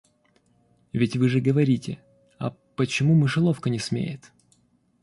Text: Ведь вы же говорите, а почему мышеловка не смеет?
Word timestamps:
Ведь 0.93 1.15
вы 1.15 1.29
же 1.29 1.41
говорите, 1.41 1.99
а 2.39 2.55
почему 2.75 3.13
мышеловка 3.13 3.69
не 3.69 3.77
смеет? 3.77 4.31